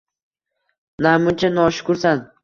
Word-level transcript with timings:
Namuncha 1.05 1.47
noshukursan 1.59 2.19